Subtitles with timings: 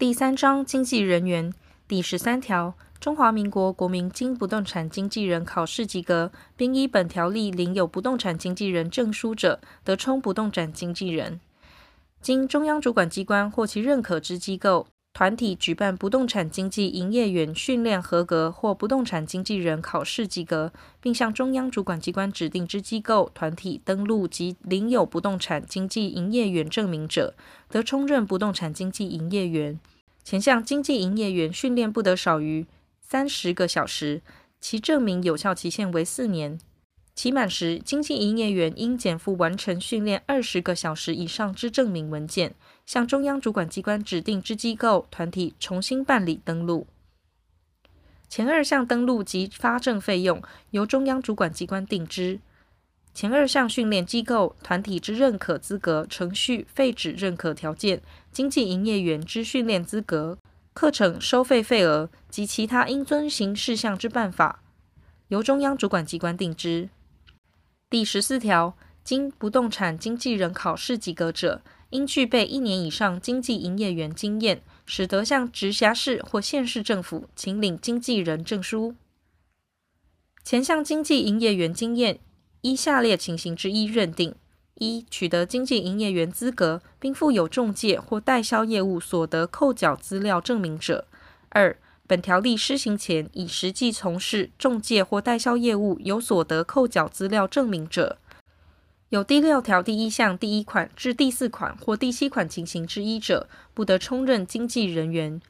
[0.00, 1.52] 第三章经纪人员
[1.86, 11.38] 第十三条，中华民国国民经不动产经纪人考试及格，并依本条例领有不动产经纪人证书者，得充不动产经纪人。
[12.22, 14.86] 经中央主管机关或其认可之机构、
[15.20, 27.34] 团体举办不动产经纪营业员训练合格或不动产经纪人考试及格，并向中央主管机关指定之机构、团体登录及领有不动产经纪营业员证明者，
[27.68, 29.78] 得充任不动产经纪营业员。
[30.24, 32.66] 前项经纪营业员训练不得少于
[33.02, 34.22] 三十个小时，
[34.58, 36.58] 其证明有效期限为四年。
[37.20, 42.54] 期满时，经济营业员应检附完成训练二十个小时以上之证明文件，
[42.86, 46.86] 向中央主管机关指定之机构、团体重新办理登录。
[48.30, 52.40] 前二项登录及发证费用由中央主管机关定之。
[53.12, 58.00] 前二项训练机构、团体之认可资格、程序、废止认可条件、
[58.32, 60.38] 经济营业员之训练资格、
[60.72, 64.62] 课程收费费额及其他应遵行事项之办法，
[65.28, 66.88] 由中央主管机关定之。
[67.90, 71.60] 第十四条，经不动产经纪人考试及格者，
[71.90, 78.94] 应具备一年以上经纪营业员经验，使得向直辖市或县市政府请领经纪人证书。
[80.44, 82.20] 前项经纪营业员经验，
[82.60, 84.36] 依下列情形之一认定：
[84.76, 91.06] 一、取得经纪营业员资格，并附有中介或代销业务所得扣缴资料证明者；
[91.48, 91.76] 二、
[92.10, 98.18] 本条例施行前，已实际从事中介或代销业务，有所得扣缴资料证明者，
[99.10, 105.40] 有第六条第一项第一款至第四款或第七款情形之一者，不得充任经纪人员。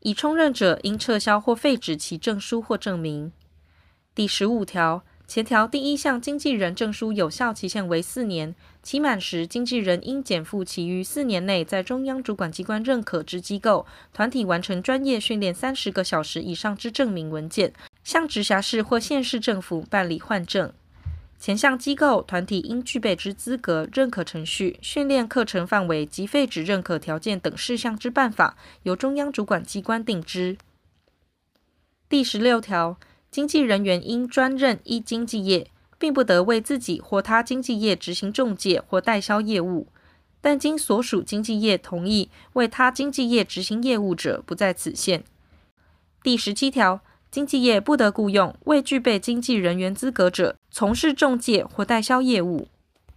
[0.00, 3.32] 已充任者，应撤销或废止其证书或证明。
[4.14, 5.02] 第十五条。
[5.26, 17.72] 前条第一项经纪人证书有效期限为四年，期满时，经纪人应检附其于四年内在中央主管机关认可之机构、团体完成专业训练三十个小时以上之证明文件，
[18.04, 20.72] 向直辖市或县市政府办理换证。
[21.40, 30.56] 前项机构、团体应具备之资格、认可程序、训练课程范围及废止认可条件等事项之办法，由中央主管机关定之。
[32.08, 32.96] 第十六条。
[33.36, 39.88] 经纪人员应专任一经纪业，并不得为自己或他经纪业执行中介或代销业务。
[40.40, 45.22] 但经所属经纪业同意为他经纪业执行业务者，不在此限。
[46.22, 52.68] 第十七条，经纪业不得雇佣未具备经纪人员资格者从事中介或代销业务。